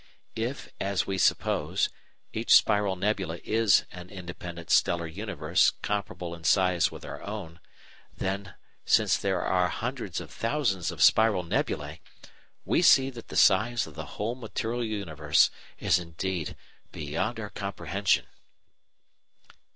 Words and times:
If, 0.39 0.67
as 0.79 1.05
we 1.05 1.19
suppose, 1.19 1.87
each 2.33 2.55
spiral 2.55 2.95
nebula 2.95 3.37
is 3.43 3.85
an 3.91 4.09
independent 4.09 4.71
stellar 4.71 5.05
universe 5.05 5.73
comparable 5.83 6.33
in 6.33 6.43
size 6.43 6.89
with 6.89 7.05
our 7.05 7.21
own, 7.21 7.59
then, 8.11 8.55
since 8.83 9.15
there 9.15 9.43
are 9.43 9.67
hundreds 9.67 10.19
of 10.19 10.31
thousands 10.31 10.89
of 10.89 11.03
spiral 11.03 11.43
nebulæ, 11.43 11.99
we 12.65 12.81
see 12.81 13.11
that 13.11 13.27
the 13.27 13.35
size 13.37 13.85
of 13.85 13.93
the 13.93 14.05
whole 14.17 14.33
material 14.33 14.83
universe 14.83 15.51
is 15.77 15.99
indeed 15.99 16.55
beyond 16.91 17.39
our 17.39 17.51
comprehension. 17.51 18.25